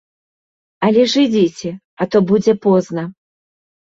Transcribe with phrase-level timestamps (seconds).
[0.85, 1.69] Але ж ідзіце,
[2.05, 3.03] а то будзе позна!